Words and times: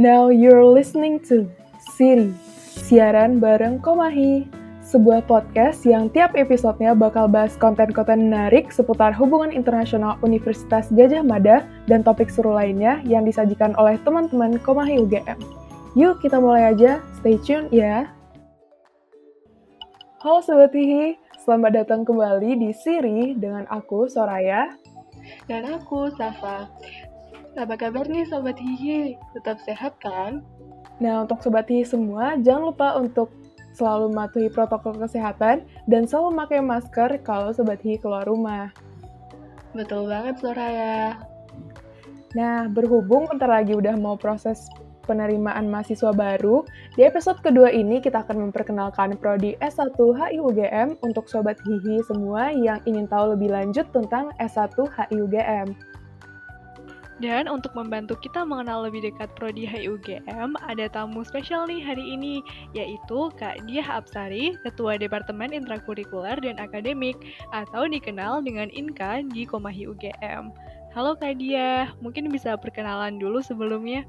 Now 0.00 0.32
you're 0.32 0.64
listening 0.64 1.20
to 1.28 1.44
Siri, 1.92 2.32
siaran 2.72 3.36
bareng 3.36 3.84
Komahi, 3.84 4.48
sebuah 4.80 5.28
podcast 5.28 5.84
yang 5.84 6.08
tiap 6.08 6.32
episodenya 6.32 6.96
bakal 6.96 7.28
bahas 7.28 7.52
konten-konten 7.60 8.32
menarik 8.32 8.72
seputar 8.72 9.12
hubungan 9.12 9.52
internasional 9.52 10.16
Universitas 10.24 10.88
Gajah 10.88 11.20
Mada 11.20 11.68
dan 11.84 12.00
topik 12.00 12.32
seru 12.32 12.56
lainnya 12.56 13.04
yang 13.04 13.28
disajikan 13.28 13.76
oleh 13.76 14.00
teman-teman 14.00 14.56
Komahi 14.64 15.04
UGM. 15.04 15.36
Yuk 15.92 16.24
kita 16.24 16.40
mulai 16.40 16.72
aja, 16.72 17.04
stay 17.20 17.36
tune 17.36 17.68
ya. 17.68 18.08
Halo 20.24 20.40
Sobat 20.40 20.72
Hihi, 20.72 21.20
selamat 21.44 21.84
datang 21.84 22.08
kembali 22.08 22.56
di 22.56 22.72
Siri 22.72 23.36
dengan 23.36 23.68
aku, 23.68 24.08
Soraya. 24.08 24.72
Dan 25.44 25.76
aku, 25.76 26.08
Safa. 26.16 26.72
Apa 27.58 27.74
kabar 27.74 28.06
nih 28.06 28.22
Sobat 28.30 28.54
Hihi? 28.62 29.18
Tetap 29.34 29.58
sehat 29.66 29.98
kan? 29.98 30.46
Nah, 31.02 31.26
untuk 31.26 31.42
Sobat 31.42 31.66
Hihi 31.66 31.82
semua, 31.82 32.38
jangan 32.38 32.70
lupa 32.70 32.94
untuk 32.94 33.34
selalu 33.74 34.14
mematuhi 34.14 34.48
protokol 34.54 34.94
kesehatan 35.02 35.66
dan 35.90 36.02
selalu 36.06 36.34
memakai 36.36 36.60
masker 36.62 37.10
kalau 37.26 37.50
Sobat 37.50 37.82
Hihi 37.82 37.98
keluar 37.98 38.22
rumah. 38.22 38.70
Betul 39.74 40.06
banget, 40.06 40.38
Soraya. 40.38 41.18
Nah, 42.38 42.70
berhubung 42.70 43.26
bentar 43.26 43.50
lagi 43.50 43.74
udah 43.74 43.98
mau 43.98 44.14
proses 44.14 44.70
penerimaan 45.10 45.66
mahasiswa 45.66 46.14
baru, 46.14 46.62
di 46.94 47.02
episode 47.02 47.42
kedua 47.42 47.74
ini 47.74 47.98
kita 47.98 48.22
akan 48.22 48.46
memperkenalkan 48.46 49.18
Prodi 49.18 49.58
S1 49.58 49.98
HIUGM 49.98 51.02
untuk 51.02 51.26
Sobat 51.26 51.58
Hihi 51.66 51.98
semua 52.06 52.54
yang 52.54 52.78
ingin 52.86 53.10
tahu 53.10 53.34
lebih 53.34 53.50
lanjut 53.50 53.90
tentang 53.90 54.30
S1 54.38 54.70
HIUGM. 54.78 55.89
Dan 57.20 57.52
untuk 57.52 57.76
membantu 57.76 58.16
kita 58.16 58.48
mengenal 58.48 58.88
lebih 58.88 59.04
dekat 59.04 59.28
Prodi 59.36 59.68
HIUGM, 59.68 60.56
ada 60.64 60.88
tamu 60.88 61.20
spesial 61.20 61.68
nih 61.68 61.84
hari 61.84 62.16
ini, 62.16 62.40
yaitu 62.72 63.28
Kak 63.36 63.60
Diah 63.68 63.84
Absari, 63.84 64.56
Ketua 64.64 64.96
Departemen 64.96 65.52
Intrakurikuler 65.52 66.40
dan 66.40 66.56
Akademik, 66.56 67.20
atau 67.52 67.84
dikenal 67.84 68.40
dengan 68.40 68.72
INKA 68.72 69.20
di 69.28 69.44
Komahi 69.44 69.84
UGM. 69.92 70.48
Halo 70.96 71.12
Kak 71.12 71.36
Diah, 71.36 71.92
mungkin 72.00 72.32
bisa 72.32 72.56
perkenalan 72.56 73.20
dulu 73.20 73.44
sebelumnya? 73.44 74.08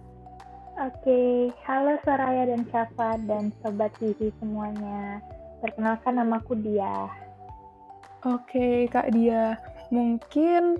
Oke, 0.79 1.51
halo 1.67 1.99
Soraya 2.07 2.47
dan 2.47 2.63
Syafa 2.71 3.19
dan 3.27 3.51
Sobat 3.59 3.91
TV 3.99 4.31
semuanya. 4.39 5.19
Perkenalkan 5.59 6.15
namaku 6.15 6.55
Diah. 6.63 7.11
Oke, 8.23 8.87
Kak 8.87 9.11
Diah. 9.11 9.59
Mungkin 9.91 10.79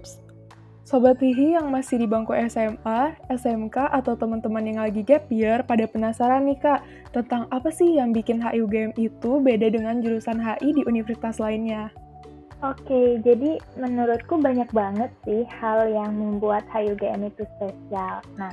Sobat 0.91 1.23
Hihi 1.23 1.55
yang 1.55 1.71
masih 1.71 2.03
di 2.03 2.07
bangku 2.11 2.35
SMA, 2.51 3.15
SMK, 3.31 3.95
atau 3.95 4.11
teman-teman 4.19 4.59
yang 4.59 4.83
lagi 4.83 5.07
gap 5.07 5.23
year 5.31 5.63
pada 5.63 5.87
penasaran 5.87 6.43
nih 6.43 6.59
Kak, 6.59 6.83
tentang 7.15 7.47
apa 7.47 7.71
sih 7.71 7.95
yang 7.95 8.11
bikin 8.11 8.43
HIUGM 8.43 8.99
itu 8.99 9.39
beda 9.39 9.71
dengan 9.71 10.03
jurusan 10.03 10.35
HI 10.35 10.75
di 10.75 10.83
universitas 10.83 11.39
lainnya? 11.39 11.95
Oke, 12.59 13.23
jadi 13.23 13.55
menurutku 13.79 14.35
banyak 14.35 14.67
banget 14.75 15.07
sih 15.23 15.47
hal 15.63 15.87
yang 15.87 16.11
membuat 16.11 16.67
HIUGM 16.75 17.23
itu 17.23 17.47
spesial. 17.55 18.19
Nah, 18.35 18.51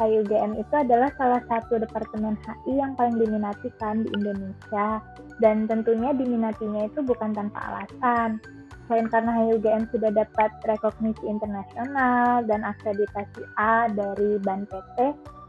HIUGM 0.00 0.56
itu 0.56 0.72
adalah 0.72 1.12
salah 1.20 1.44
satu 1.52 1.84
departemen 1.84 2.40
HI 2.48 2.80
yang 2.80 2.96
paling 2.96 3.20
diminati 3.20 3.68
kan 3.76 4.00
di 4.00 4.08
Indonesia. 4.16 5.04
Dan 5.36 5.68
tentunya 5.68 6.16
diminatinya 6.16 6.88
itu 6.88 7.04
bukan 7.04 7.36
tanpa 7.36 7.60
alasan 7.60 8.40
selain 8.86 9.08
karena 9.08 9.32
HUGM 9.44 9.88
sudah 9.90 10.10
dapat 10.12 10.50
rekognisi 10.68 11.24
internasional 11.24 12.44
dan 12.44 12.60
akreditasi 12.62 13.42
A 13.56 13.88
dari 13.88 14.36
BAN 14.40 14.68
PT, 14.68 14.98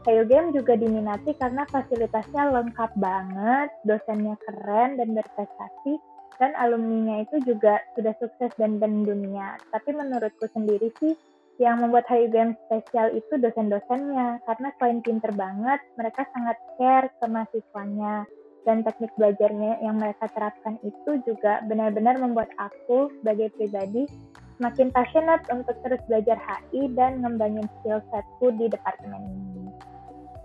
HUGM 0.06 0.54
juga 0.54 0.78
diminati 0.78 1.34
karena 1.34 1.66
fasilitasnya 1.66 2.54
lengkap 2.54 2.90
banget, 2.96 3.68
dosennya 3.82 4.38
keren 4.46 4.96
dan 5.02 5.18
berprestasi, 5.18 5.98
dan 6.38 6.54
alumninya 6.60 7.26
itu 7.26 7.42
juga 7.42 7.82
sudah 7.98 8.14
sukses 8.22 8.52
dan 8.60 8.78
dunia. 8.80 9.58
Tapi 9.74 9.90
menurutku 9.90 10.46
sendiri 10.54 10.92
sih, 11.02 11.18
yang 11.56 11.80
membuat 11.80 12.04
HUGM 12.06 12.52
spesial 12.68 13.16
itu 13.16 13.40
dosen-dosennya, 13.40 14.44
karena 14.44 14.68
selain 14.76 15.00
pinter 15.00 15.32
banget, 15.32 15.80
mereka 15.96 16.28
sangat 16.36 16.56
care 16.76 17.08
ke 17.16 17.26
mahasiswanya 17.26 18.28
dan 18.66 18.82
teknik 18.82 19.14
belajarnya 19.14 19.78
yang 19.80 19.96
mereka 19.96 20.26
terapkan 20.34 20.76
itu 20.82 21.22
juga 21.22 21.62
benar-benar 21.70 22.18
membuat 22.18 22.50
aku 22.58 23.08
sebagai 23.22 23.54
pribadi 23.54 24.10
semakin 24.58 24.90
passionate 24.90 25.46
untuk 25.54 25.78
terus 25.86 26.02
belajar 26.10 26.36
HI 26.36 26.90
dan 26.98 27.22
ngembangin 27.22 27.70
skill 27.80 28.02
setku 28.10 28.50
di 28.58 28.66
departemen 28.66 29.22
ini. 29.22 29.64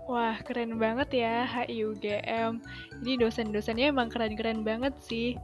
Wah, 0.06 0.36
keren 0.44 0.76
banget 0.76 1.24
ya 1.24 1.46
HI 1.46 1.88
UGM. 1.88 2.62
Jadi 3.02 3.12
dosen-dosennya 3.22 3.90
emang 3.90 4.12
keren-keren 4.12 4.62
banget 4.62 4.94
sih. 5.00 5.38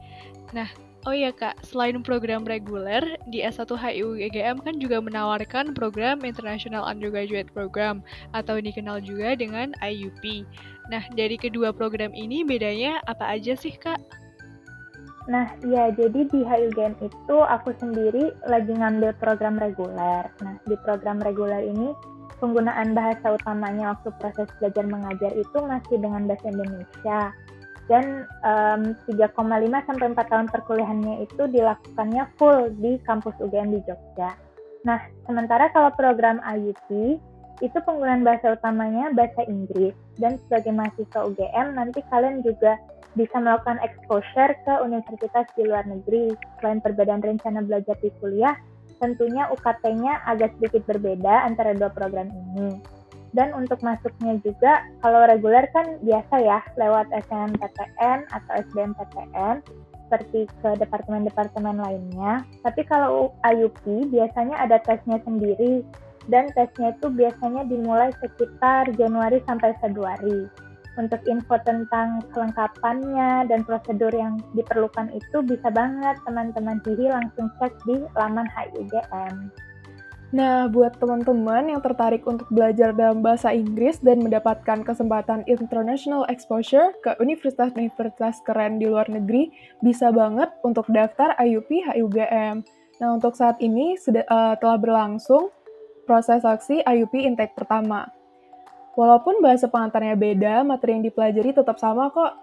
Nah, 0.51 0.69
Oh 1.07 1.15
iya 1.15 1.31
kak, 1.31 1.63
selain 1.63 2.03
program 2.03 2.43
reguler, 2.43 2.99
di 3.31 3.39
S1 3.39 3.71
HIU 3.71 4.19
UGM 4.19 4.59
kan 4.59 4.75
juga 4.83 4.99
menawarkan 4.99 5.71
program 5.71 6.27
International 6.27 6.83
Undergraduate 6.83 7.47
Program 7.55 8.03
atau 8.35 8.59
dikenal 8.59 8.99
juga 8.99 9.31
dengan 9.39 9.71
IUP. 9.79 10.43
Nah, 10.91 10.99
dari 11.15 11.39
kedua 11.39 11.71
program 11.71 12.11
ini 12.11 12.43
bedanya 12.43 12.99
apa 13.07 13.31
aja 13.31 13.55
sih 13.55 13.71
kak? 13.79 13.95
Nah, 15.31 15.47
ya 15.63 15.87
jadi 15.95 16.25
di 16.27 16.41
HUGM 16.43 16.99
itu 16.99 17.35
aku 17.47 17.71
sendiri 17.79 18.35
lagi 18.49 18.75
ngambil 18.75 19.15
program 19.23 19.55
reguler. 19.55 20.27
Nah, 20.43 20.59
di 20.67 20.75
program 20.83 21.23
reguler 21.23 21.63
ini 21.63 21.95
penggunaan 22.43 22.91
bahasa 22.91 23.39
utamanya 23.39 23.95
waktu 23.95 24.09
proses 24.19 24.49
belajar 24.59 24.83
mengajar 24.83 25.31
itu 25.31 25.57
masih 25.63 25.95
dengan 26.01 26.27
bahasa 26.27 26.49
Indonesia 26.49 27.19
dan 27.89 28.29
um, 28.45 28.93
3,5 29.09 29.33
sampai 29.89 30.05
4 30.13 30.31
tahun 30.31 30.47
perkuliahannya 30.53 31.25
itu 31.25 31.49
dilakukannya 31.49 32.23
full 32.37 32.69
di 32.77 33.01
kampus 33.03 33.33
UGM 33.41 33.73
di 33.73 33.81
Jogja. 33.89 34.37
Nah, 34.85 35.01
sementara 35.25 35.73
kalau 35.73 35.91
program 35.97 36.39
IUP 36.45 37.19
itu 37.59 37.77
penggunaan 37.83 38.23
bahasa 38.23 38.55
utamanya 38.55 39.11
bahasa 39.11 39.43
Inggris 39.51 39.91
dan 40.15 40.39
sebagai 40.47 40.71
mahasiswa 40.71 41.27
UGM 41.27 41.75
nanti 41.75 41.99
kalian 42.07 42.39
juga 42.39 42.79
bisa 43.17 43.35
melakukan 43.41 43.81
exposure 43.83 44.53
ke 44.63 44.73
universitas 44.85 45.49
di 45.57 45.67
luar 45.67 45.83
negeri. 45.83 46.31
Selain 46.61 46.79
perbedaan 46.79 47.19
rencana 47.19 47.65
belajar 47.65 47.97
di 47.99 48.13
kuliah, 48.21 48.55
tentunya 49.01 49.49
UKT-nya 49.51 50.23
agak 50.29 50.55
sedikit 50.61 50.85
berbeda 50.87 51.49
antara 51.49 51.75
dua 51.75 51.91
program 51.91 52.29
ini. 52.29 52.98
Dan 53.33 53.53
untuk 53.53 53.77
masuknya 53.85 54.41
juga, 54.41 54.81
kalau 55.05 55.25
reguler 55.29 55.69
kan 55.69 56.01
biasa 56.01 56.35
ya, 56.41 56.59
lewat 56.81 57.13
SNMPTN 57.13 58.25
atau 58.33 58.51
SBMPTN, 58.69 59.61
seperti 60.09 60.49
ke 60.65 60.69
departemen-departemen 60.81 61.77
lainnya. 61.77 62.41
Tapi 62.65 62.81
kalau 62.89 63.29
IUP 63.45 64.09
biasanya 64.09 64.57
ada 64.57 64.81
tesnya 64.81 65.21
sendiri, 65.21 65.85
dan 66.29 66.49
tesnya 66.57 66.97
itu 66.97 67.13
biasanya 67.13 67.65
dimulai 67.69 68.09
sekitar 68.17 68.89
Januari 68.97 69.41
sampai 69.45 69.77
Februari. 69.77 70.49
Untuk 70.97 71.21
info 71.29 71.55
tentang 71.63 72.25
kelengkapannya 72.33 73.47
dan 73.47 73.63
prosedur 73.63 74.11
yang 74.11 74.41
diperlukan 74.57 75.13
itu 75.13 75.37
bisa 75.45 75.69
banget 75.71 76.17
teman-teman 76.27 76.81
Hihi 76.83 77.07
langsung 77.07 77.47
cek 77.61 77.71
di 77.85 78.03
laman 78.17 78.49
HIUGM. 78.51 79.68
Nah, 80.29 80.69
buat 80.69 80.93
teman-teman 81.01 81.73
yang 81.73 81.81
tertarik 81.81 82.21
untuk 82.29 82.45
belajar 82.53 82.93
dalam 82.93 83.25
bahasa 83.25 83.49
Inggris 83.49 83.97
dan 83.97 84.21
mendapatkan 84.21 84.85
kesempatan 84.85 85.41
international 85.49 86.29
exposure 86.29 86.93
ke 87.01 87.17
universitas-universitas 87.17 88.37
keren 88.45 88.77
di 88.77 88.85
luar 88.85 89.09
negeri, 89.09 89.49
bisa 89.81 90.13
banget 90.13 90.53
untuk 90.61 90.85
daftar 90.93 91.33
IUP 91.41 91.81
HUGM. 91.81 92.61
Nah, 93.01 93.09
untuk 93.09 93.33
saat 93.33 93.57
ini 93.57 93.97
uh, 93.97 94.53
telah 94.61 94.77
berlangsung 94.77 95.49
proses 96.05 96.45
aksi 96.45 96.85
IUP 96.85 97.25
intake 97.25 97.57
pertama. 97.57 98.13
Walaupun 98.93 99.41
bahasa 99.41 99.65
pengantarnya 99.65 100.13
beda, 100.13 100.61
materi 100.61 100.93
yang 100.93 101.05
dipelajari 101.09 101.57
tetap 101.57 101.81
sama 101.81 102.13
kok. 102.13 102.37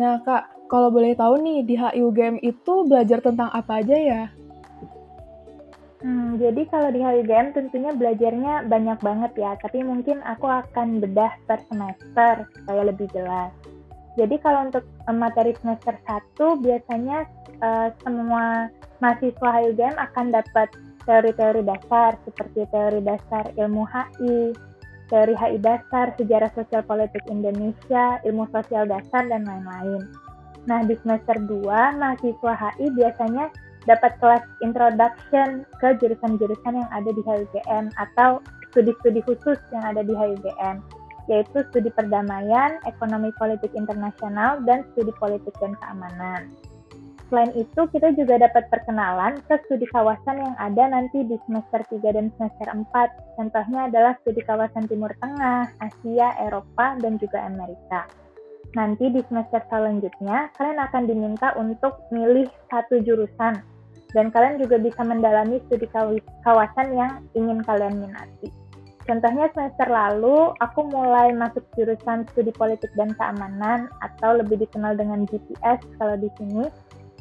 Nah, 0.00 0.24
Kak, 0.24 0.68
kalau 0.72 0.88
boleh 0.88 1.12
tahu 1.12 1.44
nih, 1.44 1.60
di 1.60 1.76
HUGM 1.76 2.40
itu 2.40 2.88
belajar 2.88 3.20
tentang 3.20 3.52
apa 3.52 3.84
aja 3.84 3.96
ya? 3.96 4.22
Hmm, 6.04 6.36
jadi 6.36 6.68
kalau 6.68 6.92
di 6.92 7.00
HUGM 7.00 7.56
tentunya 7.56 7.88
belajarnya 7.96 8.68
banyak 8.68 9.00
banget 9.00 9.32
ya, 9.40 9.56
tapi 9.64 9.80
mungkin 9.80 10.20
aku 10.28 10.44
akan 10.44 11.00
bedah 11.00 11.32
per 11.48 11.64
semester 11.72 12.44
supaya 12.52 12.82
lebih 12.84 13.08
jelas. 13.16 13.48
Jadi 14.16 14.36
kalau 14.40 14.68
untuk 14.68 14.84
eh, 14.84 15.16
materi 15.16 15.52
semester 15.60 15.96
1 16.04 16.64
biasanya 16.64 17.28
uh, 17.60 17.88
semua 18.04 18.68
mahasiswa 19.00 19.48
HUGM 19.60 19.96
akan 19.96 20.26
dapat 20.32 20.68
teori-teori 21.04 21.62
dasar 21.64 22.16
seperti 22.24 22.64
teori 22.72 23.00
dasar 23.00 23.52
ilmu 23.56 23.84
HI, 23.88 24.56
teori 25.08 25.34
HI 25.36 25.60
dasar, 25.62 26.12
sejarah 26.18 26.50
sosial 26.52 26.82
politik 26.84 27.22
Indonesia, 27.30 28.18
ilmu 28.26 28.48
sosial 28.50 28.90
dasar, 28.90 29.28
dan 29.28 29.46
lain-lain. 29.46 30.02
Nah, 30.66 30.82
di 30.82 30.98
semester 30.98 31.38
2, 31.38 31.62
mahasiswa 31.94 32.52
HI 32.58 32.86
biasanya 32.98 33.46
dapat 33.86 34.18
kelas 34.18 34.44
introduction 34.60 35.64
ke 35.78 35.88
jurusan-jurusan 36.02 36.74
yang 36.74 36.90
ada 36.92 37.10
di 37.10 37.22
HUGM 37.22 37.94
atau 37.96 38.42
studi-studi 38.70 39.24
khusus 39.24 39.58
yang 39.72 39.82
ada 39.86 40.02
di 40.04 40.12
HUGM. 40.12 40.82
yaitu 41.26 41.58
studi 41.74 41.90
perdamaian, 41.90 42.78
ekonomi 42.86 43.34
politik 43.34 43.74
internasional, 43.74 44.62
dan 44.62 44.86
studi 44.94 45.10
politik 45.18 45.50
dan 45.58 45.74
keamanan. 45.82 46.46
Selain 47.26 47.50
itu, 47.58 47.90
kita 47.90 48.14
juga 48.14 48.38
dapat 48.38 48.70
perkenalan 48.70 49.42
ke 49.50 49.58
studi 49.66 49.90
kawasan 49.90 50.38
yang 50.38 50.54
ada 50.62 50.86
nanti 50.86 51.26
di 51.26 51.34
semester 51.50 51.82
3 51.90 52.14
dan 52.14 52.30
semester 52.38 52.70
4. 52.70 52.86
Contohnya 53.34 53.90
adalah 53.90 54.14
studi 54.22 54.38
kawasan 54.46 54.86
Timur 54.86 55.10
Tengah, 55.18 55.66
Asia, 55.82 56.38
Eropa, 56.38 56.94
dan 57.02 57.18
juga 57.18 57.42
Amerika. 57.42 58.06
Nanti 58.78 59.10
di 59.10 59.18
semester 59.26 59.58
selanjutnya, 59.66 60.54
kalian 60.54 60.78
akan 60.78 61.02
diminta 61.10 61.50
untuk 61.58 61.98
milih 62.14 62.46
satu 62.70 63.02
jurusan. 63.02 63.58
Dan 64.14 64.30
kalian 64.30 64.62
juga 64.62 64.78
bisa 64.78 65.02
mendalami 65.02 65.58
studi 65.66 65.86
kawasan 66.44 66.94
yang 66.94 67.26
ingin 67.34 67.62
kalian 67.64 67.98
minati. 67.98 68.48
Contohnya 69.06 69.46
semester 69.54 69.86
lalu, 69.86 70.50
aku 70.58 70.82
mulai 70.90 71.30
masuk 71.30 71.62
jurusan 71.78 72.26
studi 72.34 72.50
politik 72.50 72.90
dan 72.98 73.14
keamanan 73.14 73.86
atau 74.02 74.42
lebih 74.42 74.66
dikenal 74.66 74.98
dengan 74.98 75.22
GPS 75.30 75.78
kalau 75.98 76.18
di 76.18 76.26
sini 76.34 76.66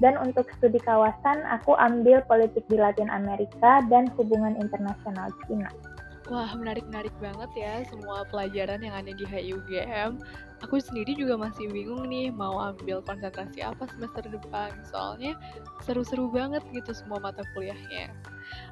dan 0.03 0.19
untuk 0.19 0.51
studi 0.59 0.75
kawasan, 0.83 1.47
aku 1.47 1.71
ambil 1.79 2.19
politik 2.27 2.67
di 2.67 2.75
Latin 2.75 3.07
Amerika 3.07 3.79
dan 3.87 4.11
hubungan 4.19 4.59
internasional 4.59 5.31
Cina. 5.47 5.71
Wah, 6.25 6.49
menarik-menarik 6.57 7.13
banget 7.21 7.51
ya 7.53 7.73
semua 7.85 8.25
pelajaran 8.33 8.81
yang 8.81 8.97
ada 8.97 9.13
di 9.13 9.25
HIUGM. 9.29 10.17
Aku 10.65 10.81
sendiri 10.81 11.13
juga 11.13 11.37
masih 11.37 11.69
bingung 11.69 12.09
nih 12.09 12.33
mau 12.33 12.57
ambil 12.57 13.05
konsentrasi 13.05 13.61
apa 13.61 13.85
semester 13.93 14.25
depan. 14.25 14.73
Soalnya 14.89 15.37
seru-seru 15.85 16.25
banget 16.33 16.65
gitu 16.73 16.97
semua 16.97 17.21
mata 17.21 17.45
kuliahnya. 17.53 18.09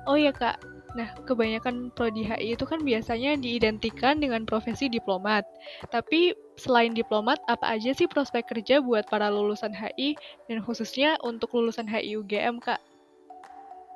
Oh 0.09 0.17
iya 0.17 0.33
kak, 0.33 0.57
Nah, 0.93 1.09
kebanyakan 1.25 1.89
prodi 1.97 2.21
HI 2.21 2.53
itu 2.53 2.65
kan 2.69 2.85
biasanya 2.85 3.33
diidentikan 3.33 4.21
dengan 4.21 4.45
profesi 4.45 4.85
diplomat. 4.85 5.41
Tapi 5.89 6.37
selain 6.53 6.93
diplomat, 6.93 7.41
apa 7.49 7.65
aja 7.73 7.97
sih 7.97 8.05
prospek 8.05 8.45
kerja 8.45 8.77
buat 8.77 9.09
para 9.09 9.33
lulusan 9.33 9.73
HI 9.73 10.13
dan 10.45 10.61
khususnya 10.61 11.17
untuk 11.25 11.49
lulusan 11.57 11.89
HI 11.89 12.21
UGM, 12.21 12.61
Kak? 12.61 12.77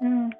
Hmm, 0.01 0.33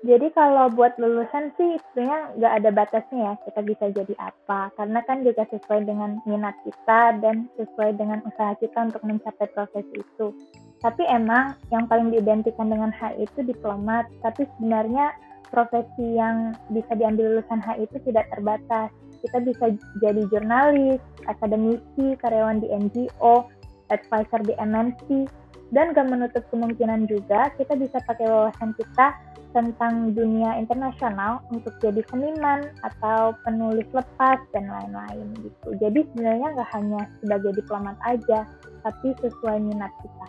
jadi 0.00 0.32
kalau 0.32 0.72
buat 0.72 0.96
lulusan 0.96 1.52
sih 1.60 1.76
sebenarnya 1.92 2.32
nggak 2.40 2.54
ada 2.56 2.70
batasnya 2.72 3.20
ya 3.20 3.34
kita 3.44 3.60
bisa 3.60 3.84
jadi 3.92 4.14
apa. 4.16 4.72
Karena 4.80 5.04
kan 5.04 5.20
juga 5.20 5.44
sesuai 5.52 5.84
dengan 5.84 6.16
minat 6.24 6.56
kita 6.64 7.20
dan 7.20 7.52
sesuai 7.60 8.00
dengan 8.00 8.24
usaha 8.24 8.56
kita 8.56 8.88
untuk 8.88 9.04
mencapai 9.04 9.44
profesi 9.52 10.00
itu. 10.00 10.32
Tapi 10.80 11.04
emang 11.04 11.52
yang 11.68 11.84
paling 11.84 12.08
diidentikan 12.16 12.72
dengan 12.72 12.88
HI 12.96 13.28
itu 13.28 13.44
diplomat. 13.44 14.08
Tapi 14.24 14.48
sebenarnya 14.56 15.12
profesi 15.52 16.16
yang 16.16 16.56
bisa 16.72 16.96
diambil 16.96 17.36
lulusan 17.36 17.60
HI 17.60 17.84
itu 17.84 18.00
tidak 18.08 18.24
terbatas. 18.32 18.88
Kita 19.20 19.36
bisa 19.44 19.68
jadi 20.00 20.22
jurnalis, 20.32 20.96
akademisi, 21.28 22.16
karyawan 22.24 22.64
di 22.64 22.72
NGO, 22.72 23.52
advisor 23.92 24.40
di 24.48 24.56
MNC, 24.56 25.28
dan 25.76 25.94
gak 25.94 26.08
menutup 26.10 26.42
kemungkinan 26.50 27.06
juga 27.06 27.52
kita 27.54 27.78
bisa 27.78 28.02
pakai 28.08 28.26
wawasan 28.26 28.74
kita 28.74 29.14
tentang 29.50 30.14
dunia 30.14 30.58
internasional 30.62 31.42
untuk 31.50 31.74
jadi 31.82 32.00
seniman 32.06 32.70
atau 32.86 33.34
penulis 33.42 33.86
lepas 33.90 34.38
dan 34.54 34.70
lain-lain 34.70 35.26
gitu. 35.42 35.68
Jadi 35.82 36.06
sebenarnya 36.12 36.46
nggak 36.54 36.70
hanya 36.74 37.02
sebagai 37.18 37.52
diplomat 37.58 37.96
aja, 38.06 38.46
tapi 38.86 39.14
sesuai 39.18 39.58
minat 39.58 39.90
kita. 40.00 40.26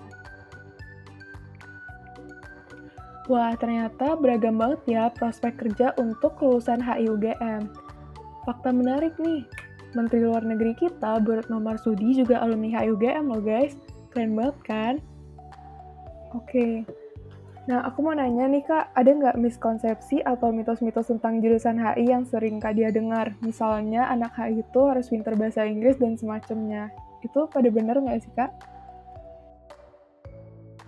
Wah, 3.30 3.54
ternyata 3.56 4.18
beragam 4.18 4.58
banget 4.58 4.82
ya 4.90 5.04
prospek 5.14 5.56
kerja 5.56 5.94
untuk 6.02 6.36
lulusan 6.42 6.82
HIUGM. 6.82 7.70
Fakta 8.44 8.74
menarik 8.74 9.14
nih, 9.22 9.46
Menteri 9.94 10.26
Luar 10.26 10.42
Negeri 10.42 10.74
kita, 10.74 11.22
Bu 11.22 11.38
Retno 11.38 11.62
Marsudi, 11.62 12.18
juga 12.18 12.42
alumni 12.42 12.82
HIUGM 12.82 13.30
loh 13.30 13.40
guys. 13.40 13.78
Keren 14.12 14.36
banget 14.36 14.58
kan? 14.66 14.94
Oke, 16.36 16.84
nah 17.70 17.86
aku 17.86 18.02
mau 18.02 18.18
nanya 18.18 18.50
nih 18.50 18.66
kak, 18.66 18.94
ada 18.98 19.10
nggak 19.10 19.38
miskonsepsi 19.38 20.26
atau 20.26 20.50
mitos-mitos 20.50 21.10
tentang 21.10 21.40
jurusan 21.40 21.78
HI 21.78 22.10
yang 22.10 22.26
sering 22.26 22.58
kak 22.58 22.74
dia 22.74 22.90
dengar? 22.90 23.38
Misalnya 23.46 24.10
anak 24.10 24.34
HI 24.34 24.66
itu 24.66 24.82
harus 24.86 25.10
pinter 25.10 25.38
bahasa 25.38 25.66
Inggris 25.66 26.02
dan 26.02 26.18
semacamnya. 26.18 26.90
Itu 27.22 27.46
pada 27.48 27.70
bener 27.70 28.02
nggak 28.02 28.20
sih 28.22 28.34
kak? 28.34 28.52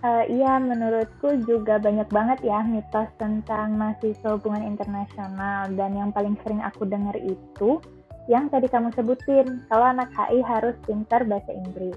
Uh, 0.04 0.28
iya, 0.28 0.60
menurutku 0.60 1.32
juga 1.48 1.80
banyak 1.80 2.12
banget 2.12 2.44
ya 2.44 2.60
mitos 2.60 3.08
tentang 3.16 3.80
mahasiswa 3.80 4.36
hubungan 4.36 4.60
internasional 4.68 5.72
dan 5.72 5.96
yang 5.96 6.12
paling 6.12 6.36
sering 6.44 6.60
aku 6.60 6.84
dengar 6.84 7.16
itu 7.16 7.80
yang 8.24 8.48
tadi 8.48 8.72
kamu 8.72 8.88
sebutin, 8.96 9.68
kalau 9.68 9.84
anak 9.84 10.08
HI 10.16 10.40
harus 10.40 10.72
pintar 10.88 11.28
bahasa 11.28 11.52
Inggris. 11.52 11.96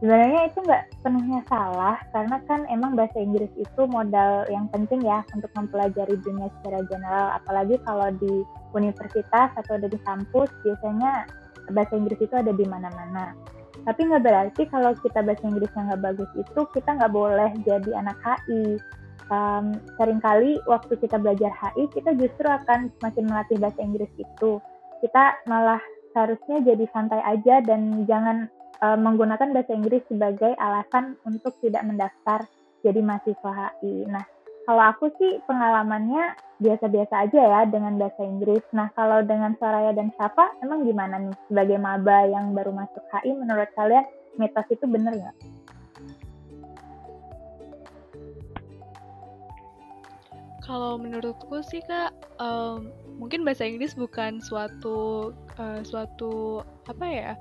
Sebenarnya 0.00 0.48
itu 0.48 0.64
nggak 0.64 0.84
penuhnya 1.04 1.44
salah, 1.52 2.00
karena 2.16 2.40
kan 2.48 2.64
emang 2.72 2.96
bahasa 2.96 3.20
Inggris 3.20 3.52
itu 3.60 3.82
modal 3.84 4.48
yang 4.48 4.64
penting 4.72 5.04
ya 5.04 5.20
untuk 5.36 5.52
mempelajari 5.52 6.16
dunia 6.24 6.48
secara 6.60 6.80
general, 6.88 7.36
apalagi 7.36 7.76
kalau 7.84 8.08
di 8.16 8.40
universitas 8.72 9.52
atau 9.52 9.76
ada 9.76 9.92
di 9.92 10.00
kampus, 10.00 10.48
biasanya 10.64 11.28
bahasa 11.76 12.00
Inggris 12.00 12.16
itu 12.16 12.32
ada 12.32 12.48
di 12.48 12.64
mana-mana. 12.64 13.36
Tapi 13.84 14.00
nggak 14.08 14.24
berarti 14.24 14.62
kalau 14.68 14.92
kita 15.04 15.20
bahasa 15.24 15.44
Inggrisnya 15.44 15.92
nggak 15.92 16.02
bagus 16.04 16.30
itu 16.36 16.60
kita 16.76 16.90
nggak 17.00 17.12
boleh 17.12 17.50
jadi 17.64 17.90
anak 17.96 18.16
HI. 18.24 18.80
Um, 19.30 19.78
sering 19.94 20.18
kali 20.18 20.58
waktu 20.66 20.98
kita 20.98 21.14
belajar 21.14 21.54
HI 21.54 21.86
kita 21.94 22.18
justru 22.18 22.50
akan 22.50 22.90
semakin 22.98 23.24
melatih 23.30 23.56
bahasa 23.60 23.80
Inggris 23.84 24.10
itu. 24.18 24.58
Kita 25.00 25.38
malah 25.48 25.80
seharusnya 26.12 26.60
jadi 26.66 26.84
santai 26.90 27.22
aja 27.22 27.62
dan 27.64 28.04
jangan 28.04 28.50
uh, 28.80 28.98
menggunakan 28.98 29.52
bahasa 29.52 29.72
Inggris 29.76 30.02
sebagai 30.08 30.56
alasan 30.56 31.16
untuk 31.28 31.56
tidak 31.60 31.84
mendaftar 31.84 32.48
jadi 32.80 33.00
mahasiswa 33.04 33.52
HI. 33.52 34.08
Nah, 34.08 34.24
kalau 34.64 34.82
aku 34.88 35.12
sih 35.20 35.40
pengalamannya 35.44 36.36
biasa-biasa 36.60 37.28
aja 37.28 37.40
ya 37.40 37.60
dengan 37.68 37.96
bahasa 38.00 38.20
Inggris. 38.24 38.64
Nah, 38.72 38.92
kalau 38.96 39.24
dengan 39.24 39.56
Soraya 39.60 39.92
dan 39.92 40.12
Syafa, 40.16 40.52
emang 40.64 40.84
gimana 40.84 41.20
nih 41.20 41.36
sebagai 41.48 41.78
maba 41.80 42.28
yang 42.28 42.52
baru 42.56 42.72
masuk 42.72 43.04
HI, 43.12 43.36
menurut 43.36 43.68
kalian 43.76 44.04
mitos 44.36 44.68
itu 44.72 44.84
bener 44.88 45.12
nggak? 45.16 45.36
Kalau 50.60 51.02
menurutku 51.02 51.66
sih 51.66 51.82
kak, 51.82 52.14
um, 52.38 52.94
mungkin 53.18 53.42
bahasa 53.42 53.66
Inggris 53.66 53.98
bukan 53.98 54.38
suatu 54.38 55.32
uh, 55.58 55.82
suatu 55.82 56.62
apa 56.86 57.06
ya 57.10 57.32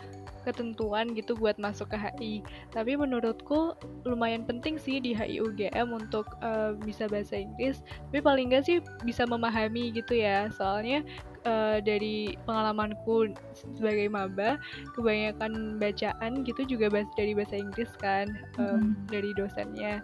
ketentuan 0.49 1.13
gitu 1.13 1.37
buat 1.37 1.55
masuk 1.61 1.93
ke 1.93 1.97
HI. 1.97 2.33
Tapi 2.73 2.97
menurutku 2.97 3.77
lumayan 4.03 4.43
penting 4.43 4.81
sih 4.81 4.97
di 4.97 5.13
HI 5.13 5.39
UGM 5.45 5.93
untuk 5.93 6.25
uh, 6.41 6.73
bisa 6.81 7.05
bahasa 7.05 7.37
Inggris. 7.37 7.85
Tapi 8.09 8.19
paling 8.25 8.49
nggak 8.49 8.65
sih 8.65 8.77
bisa 9.05 9.29
memahami 9.29 9.93
gitu 9.93 10.17
ya. 10.17 10.49
Soalnya 10.49 11.05
uh, 11.45 11.77
dari 11.79 12.35
pengalamanku 12.43 13.31
sebagai 13.77 14.09
maba, 14.09 14.57
kebanyakan 14.97 15.77
bacaan 15.77 16.43
gitu 16.43 16.65
juga 16.65 16.89
bahas 16.91 17.09
dari 17.15 17.31
bahasa 17.37 17.55
Inggris 17.59 17.91
kan 18.01 18.33
um, 18.57 18.65
hmm. 18.65 18.93
dari 19.07 19.31
dosennya. 19.37 20.01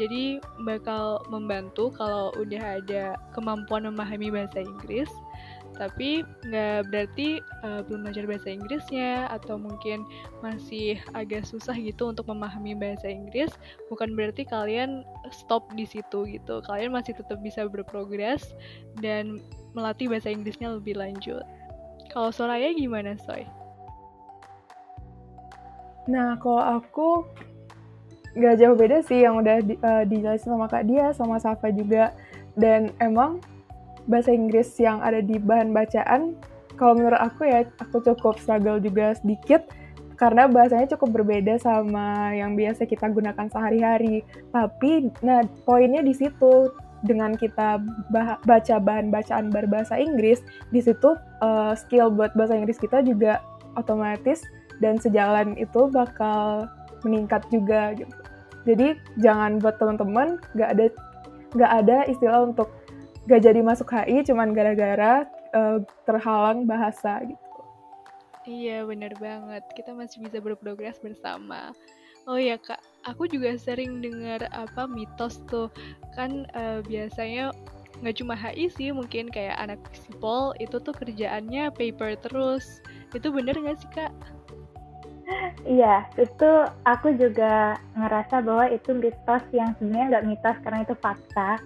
Jadi 0.00 0.40
bakal 0.64 1.20
membantu 1.28 1.92
kalau 1.92 2.32
udah 2.40 2.80
ada 2.80 3.20
kemampuan 3.36 3.84
memahami 3.84 4.32
bahasa 4.32 4.64
Inggris 4.64 5.10
tapi 5.76 6.22
nggak 6.46 6.92
berarti 6.92 7.40
uh, 7.64 7.80
belum 7.88 8.04
belajar 8.06 8.24
bahasa 8.28 8.48
Inggrisnya 8.52 9.26
atau 9.32 9.56
mungkin 9.56 10.04
masih 10.44 11.00
agak 11.16 11.48
susah 11.48 11.74
gitu 11.80 12.12
untuk 12.12 12.28
memahami 12.28 12.76
bahasa 12.76 13.08
Inggris 13.08 13.50
bukan 13.88 14.12
berarti 14.12 14.44
kalian 14.44 15.02
stop 15.32 15.66
di 15.72 15.88
situ 15.88 16.28
gitu. 16.28 16.60
Kalian 16.68 16.92
masih 16.92 17.16
tetap 17.16 17.40
bisa 17.40 17.64
berprogres 17.66 18.52
dan 19.00 19.40
melatih 19.72 20.12
bahasa 20.12 20.28
Inggrisnya 20.28 20.76
lebih 20.76 21.00
lanjut. 21.00 21.42
Kalau 22.12 22.28
Soraya 22.28 22.68
gimana 22.76 23.16
Soy? 23.16 23.48
Nah 26.10 26.36
kalau 26.36 26.82
aku 26.82 27.24
nggak 28.32 28.56
jauh 28.60 28.76
beda 28.76 29.04
sih 29.04 29.24
yang 29.24 29.40
udah 29.40 29.60
di, 29.60 29.76
uh, 29.80 30.04
dijelasin 30.08 30.56
sama 30.56 30.68
Kak 30.68 30.84
Dia 30.88 31.12
sama 31.16 31.36
Safa 31.40 31.72
juga. 31.72 32.12
Dan 32.52 32.92
emang 33.00 33.40
bahasa 34.06 34.34
Inggris 34.34 34.74
yang 34.78 35.02
ada 35.02 35.22
di 35.22 35.38
bahan 35.38 35.70
bacaan, 35.70 36.36
kalau 36.76 36.98
menurut 36.98 37.20
aku 37.20 37.46
ya, 37.46 37.62
aku 37.78 38.02
cukup 38.02 38.40
struggle 38.40 38.82
juga 38.82 39.14
sedikit 39.18 39.66
karena 40.16 40.46
bahasanya 40.46 40.94
cukup 40.94 41.18
berbeda 41.22 41.58
sama 41.58 42.30
yang 42.30 42.54
biasa 42.54 42.86
kita 42.86 43.10
gunakan 43.10 43.46
sehari-hari. 43.50 44.22
Tapi, 44.54 45.10
nah 45.18 45.42
poinnya 45.66 45.98
di 46.02 46.14
situ 46.14 46.70
dengan 47.02 47.34
kita 47.34 47.82
bah 48.14 48.38
baca 48.46 48.78
bahan 48.78 49.10
bacaan 49.10 49.50
berbahasa 49.50 49.98
Inggris, 49.98 50.38
di 50.70 50.78
situ 50.78 51.18
uh, 51.42 51.74
skill 51.74 52.14
buat 52.14 52.30
bahasa 52.38 52.54
Inggris 52.54 52.78
kita 52.78 53.02
juga 53.02 53.42
otomatis 53.74 54.46
dan 54.78 54.98
sejalan 55.02 55.58
itu 55.58 55.90
bakal 55.90 56.70
meningkat 57.02 57.42
juga 57.50 57.98
gitu. 57.98 58.14
Jadi 58.62 58.94
jangan 59.18 59.58
buat 59.58 59.74
teman-teman 59.82 60.38
nggak 60.54 60.70
ada 60.70 60.86
nggak 61.58 61.72
ada 61.82 61.96
istilah 62.06 62.46
untuk 62.46 62.70
gak 63.30 63.42
jadi 63.46 63.60
masuk 63.62 63.86
HI 63.90 64.26
cuman 64.26 64.50
gara-gara 64.50 65.26
uh, 65.54 65.78
terhalang 66.06 66.66
bahasa 66.66 67.22
gitu. 67.22 67.42
Iya, 68.42 68.82
bener 68.82 69.14
banget. 69.22 69.62
Kita 69.78 69.94
masih 69.94 70.26
bisa 70.26 70.42
berprogres 70.42 70.98
bersama. 70.98 71.70
Oh 72.26 72.38
ya 72.38 72.54
kak, 72.58 72.78
aku 73.02 73.26
juga 73.26 73.54
sering 73.58 73.98
dengar 73.98 74.46
apa 74.54 74.86
mitos 74.86 75.42
tuh 75.50 75.70
kan 76.14 76.46
uh, 76.54 76.78
biasanya 76.86 77.50
nggak 78.02 78.18
cuma 78.18 78.34
HI 78.34 78.66
sih 78.70 78.90
mungkin 78.90 79.30
kayak 79.30 79.58
anak 79.58 79.78
sipol 79.94 80.54
itu 80.58 80.78
tuh 80.82 80.94
kerjaannya 80.94 81.70
paper 81.74 82.18
terus 82.18 82.82
itu 83.14 83.30
bener 83.30 83.54
nggak 83.58 83.78
sih 83.78 83.90
kak? 83.94 84.14
Iya, 85.62 86.10
itu 86.18 86.50
aku 86.82 87.14
juga 87.14 87.78
ngerasa 87.94 88.42
bahwa 88.42 88.66
itu 88.70 88.90
mitos 88.90 89.44
yang 89.54 89.70
sebenarnya 89.78 90.18
nggak 90.18 90.26
mitos 90.26 90.56
karena 90.66 90.78
itu 90.82 90.94
fakta. 90.98 91.62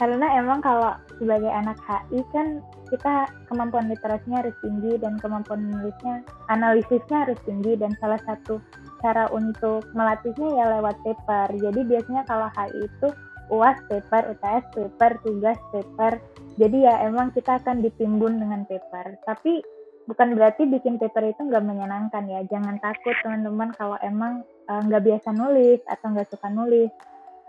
Karena 0.00 0.40
emang 0.40 0.64
kalau 0.64 0.96
sebagai 1.20 1.52
anak 1.52 1.76
HI 1.84 2.24
kan 2.32 2.64
kita 2.88 3.28
kemampuan 3.52 3.92
literasinya 3.92 4.40
harus 4.40 4.56
tinggi 4.64 4.96
dan 4.96 5.20
kemampuan 5.20 5.68
menulisnya, 5.68 6.24
analisisnya 6.48 7.28
harus 7.28 7.36
tinggi 7.44 7.76
dan 7.76 7.92
salah 8.00 8.16
satu 8.24 8.64
cara 9.04 9.28
untuk 9.28 9.84
melatihnya 9.92 10.56
ya 10.56 10.64
lewat 10.80 10.96
paper. 11.04 11.52
Jadi 11.52 11.80
biasanya 11.84 12.24
kalau 12.24 12.48
HI 12.56 12.88
itu 12.88 13.08
UAS 13.52 13.76
paper, 13.92 14.32
UTS 14.32 14.64
paper, 14.72 15.10
tugas 15.20 15.58
paper. 15.68 16.12
Jadi 16.56 16.88
ya 16.88 17.04
emang 17.04 17.36
kita 17.36 17.60
akan 17.60 17.84
ditimbun 17.84 18.40
dengan 18.40 18.64
paper. 18.64 19.20
Tapi 19.28 19.60
bukan 20.08 20.32
berarti 20.32 20.64
bikin 20.64 20.96
paper 20.96 21.28
itu 21.28 21.44
nggak 21.44 21.60
menyenangkan 21.60 22.24
ya. 22.24 22.40
Jangan 22.48 22.80
takut 22.80 23.12
teman-teman 23.20 23.74
kalau 23.76 24.00
emang 24.00 24.48
eh, 24.64 24.80
nggak 24.80 25.02
uh, 25.02 25.06
biasa 25.12 25.28
nulis 25.36 25.80
atau 25.84 26.06
nggak 26.14 26.28
suka 26.32 26.48
nulis. 26.48 26.88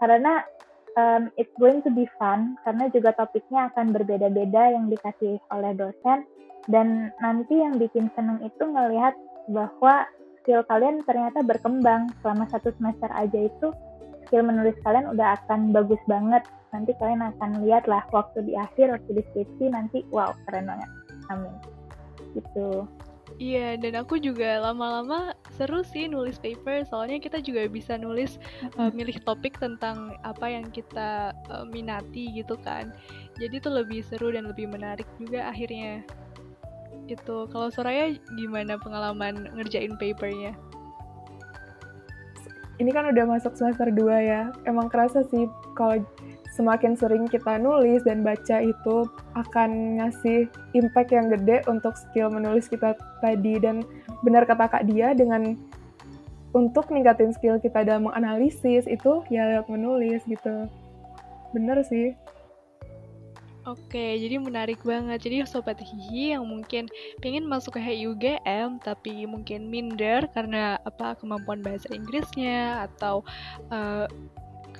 Karena 0.02 0.42
um, 0.98 1.32
it's 1.40 1.52
going 1.60 1.80
to 1.84 1.92
be 1.92 2.08
fun 2.20 2.56
karena 2.64 2.88
juga 2.92 3.16
topiknya 3.16 3.72
akan 3.72 3.96
berbeda-beda 3.96 4.76
yang 4.76 4.92
dikasih 4.92 5.40
oleh 5.52 5.72
dosen 5.76 6.28
dan 6.70 7.10
nanti 7.24 7.58
yang 7.58 7.78
bikin 7.82 8.12
seneng 8.14 8.42
itu 8.46 8.64
ngelihat 8.64 9.18
bahwa 9.50 10.06
skill 10.42 10.66
kalian 10.66 11.02
ternyata 11.06 11.42
berkembang 11.46 12.10
selama 12.22 12.46
satu 12.50 12.74
semester 12.78 13.10
aja 13.14 13.40
itu 13.50 13.74
skill 14.26 14.46
menulis 14.46 14.78
kalian 14.88 15.10
udah 15.12 15.38
akan 15.44 15.76
bagus 15.76 16.00
banget. 16.08 16.46
Nanti 16.72 16.96
kalian 16.98 17.20
akan 17.36 17.68
lihat 17.68 17.84
lah 17.84 18.00
waktu 18.16 18.48
di 18.48 18.56
akhir, 18.56 18.96
waktu 18.96 19.12
di 19.20 19.24
skripsi 19.34 19.66
nanti 19.76 20.08
wow 20.08 20.32
keren 20.48 20.72
banget. 20.72 20.90
Amin. 21.28 21.54
Gitu. 22.32 22.88
Iya, 23.42 23.74
dan 23.82 23.98
aku 23.98 24.22
juga 24.22 24.62
lama-lama 24.62 25.34
seru 25.58 25.82
sih 25.82 26.06
nulis 26.06 26.38
paper, 26.38 26.86
soalnya 26.86 27.18
kita 27.18 27.42
juga 27.42 27.66
bisa 27.66 27.98
nulis 27.98 28.38
uh, 28.78 28.94
milih 28.94 29.18
topik 29.26 29.58
tentang 29.58 30.14
apa 30.22 30.46
yang 30.46 30.70
kita 30.70 31.34
uh, 31.50 31.66
minati 31.66 32.30
gitu 32.38 32.54
kan. 32.62 32.94
Jadi 33.42 33.58
itu 33.58 33.70
lebih 33.74 34.06
seru 34.06 34.30
dan 34.30 34.46
lebih 34.46 34.70
menarik 34.70 35.10
juga 35.18 35.50
akhirnya. 35.50 36.06
Itu 37.10 37.50
kalau 37.50 37.74
Soraya 37.74 38.14
gimana 38.38 38.78
pengalaman 38.78 39.50
ngerjain 39.58 39.98
papernya? 39.98 40.54
ini 42.82 42.90
kan 42.90 43.06
udah 43.14 43.26
masuk 43.30 43.54
semester 43.54 43.94
2 43.94 44.10
ya. 44.26 44.50
Emang 44.66 44.90
kerasa 44.90 45.22
sih 45.30 45.46
kalau 45.78 46.02
semakin 46.52 47.00
sering 47.00 47.26
kita 47.32 47.56
nulis 47.58 48.04
dan 48.04 48.22
baca 48.22 48.60
itu 48.60 49.08
akan 49.40 50.00
ngasih 50.04 50.52
impact 50.76 51.16
yang 51.16 51.32
gede 51.32 51.64
untuk 51.72 51.96
skill 51.96 52.28
menulis 52.28 52.68
kita 52.68 52.94
tadi 53.24 53.56
dan 53.58 53.88
benar 54.22 54.44
kata 54.44 54.68
Kak 54.68 54.84
dia 54.92 55.16
dengan 55.16 55.56
untuk 56.52 56.92
ningkatin 56.92 57.32
skill 57.32 57.58
kita 57.64 57.88
dalam 57.88 58.12
menganalisis 58.12 58.84
itu 58.84 59.24
ya 59.32 59.48
lewat 59.48 59.72
menulis 59.72 60.22
gitu. 60.28 60.68
Bener 61.56 61.80
sih. 61.88 62.16
Oke, 63.62 64.18
jadi 64.18 64.42
menarik 64.42 64.82
banget. 64.82 65.22
Jadi 65.22 65.46
Sobat 65.46 65.78
Hihi 65.78 66.34
yang 66.34 66.50
mungkin 66.50 66.90
pengen 67.22 67.46
masuk 67.46 67.78
ke 67.78 67.82
HIUGM 67.86 68.82
tapi 68.82 69.30
mungkin 69.30 69.70
minder 69.70 70.26
karena 70.34 70.82
apa 70.82 71.14
kemampuan 71.22 71.62
bahasa 71.62 71.86
Inggrisnya 71.94 72.90
atau 72.90 73.22
uh, 73.70 74.10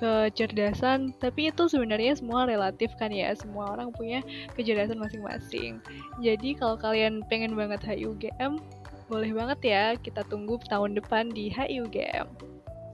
kecerdasan, 0.02 1.14
tapi 1.22 1.54
itu 1.54 1.70
sebenarnya 1.70 2.18
semua 2.18 2.50
relatif 2.50 2.90
kan 2.98 3.14
ya, 3.14 3.30
semua 3.38 3.70
orang 3.78 3.94
punya 3.94 4.18
kecerdasan 4.58 4.98
masing-masing. 4.98 5.78
Jadi 6.18 6.58
kalau 6.58 6.74
kalian 6.74 7.22
pengen 7.30 7.54
banget 7.54 7.78
HIUGM, 7.86 8.58
boleh 9.06 9.30
banget 9.30 9.60
ya 9.62 9.84
kita 9.94 10.26
tunggu 10.26 10.58
tahun 10.66 10.98
depan 10.98 11.30
di 11.30 11.54
HIUGM. 11.54 12.26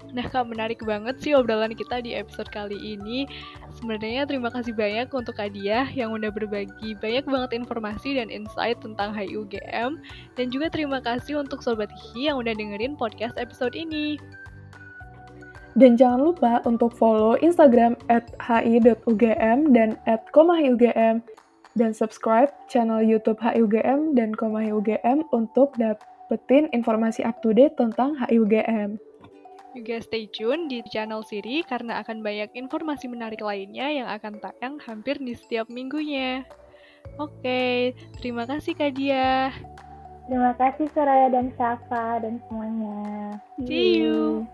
Nah 0.08 0.24
kak 0.24 0.48
menarik 0.48 0.80
banget 0.88 1.20
sih 1.20 1.36
obrolan 1.36 1.76
kita 1.76 2.00
di 2.00 2.16
episode 2.16 2.48
kali 2.48 2.76
ini. 2.76 3.28
Sebenarnya 3.76 4.24
terima 4.24 4.48
kasih 4.48 4.72
banyak 4.72 5.12
untuk 5.12 5.36
Kak 5.36 5.52
yang 5.92 6.10
udah 6.16 6.32
berbagi 6.32 6.96
banyak 6.96 7.28
banget 7.28 7.50
informasi 7.60 8.16
dan 8.16 8.32
insight 8.32 8.80
tentang 8.80 9.12
HIUGM. 9.12 10.00
Dan 10.34 10.46
juga 10.48 10.72
terima 10.72 11.04
kasih 11.04 11.44
untuk 11.44 11.60
Sobat 11.60 11.92
Hi 11.92 12.32
yang 12.32 12.40
udah 12.40 12.56
dengerin 12.56 12.96
podcast 12.96 13.36
episode 13.36 13.76
ini. 13.76 14.16
Dan 15.78 15.94
jangan 15.94 16.26
lupa 16.26 16.58
untuk 16.66 16.90
follow 16.90 17.38
Instagram 17.38 17.94
at 18.10 18.26
hi.ugm 18.42 19.70
dan 19.70 19.94
at 20.10 20.26
komahiugm 20.34 21.22
dan 21.78 21.94
subscribe 21.94 22.50
channel 22.66 22.98
YouTube 22.98 23.38
HIUGM 23.38 24.18
dan 24.18 24.34
Komahiugm 24.34 25.22
untuk 25.30 25.70
dapetin 25.78 26.66
informasi 26.74 27.22
up 27.22 27.38
to 27.38 27.54
date 27.54 27.78
tentang 27.78 28.18
HIUGM. 28.18 28.98
Juga 29.78 30.02
stay 30.02 30.26
tune 30.26 30.66
di 30.66 30.82
channel 30.90 31.22
Siri 31.22 31.62
karena 31.62 32.02
akan 32.02 32.26
banyak 32.26 32.50
informasi 32.58 33.06
menarik 33.06 33.38
lainnya 33.38 33.86
yang 33.86 34.08
akan 34.10 34.42
tayang 34.42 34.82
hampir 34.82 35.22
di 35.22 35.38
setiap 35.38 35.70
minggunya. 35.70 36.42
Oke, 37.22 37.94
terima 38.18 38.42
kasih 38.42 38.74
Kak 38.74 38.98
Dia. 38.98 39.54
Terima 40.26 40.52
kasih 40.58 40.90
Soraya 40.92 41.30
dan 41.30 41.54
Safa 41.54 42.20
dan 42.20 42.42
semuanya. 42.50 43.38
See 43.64 44.02
you. 44.02 44.44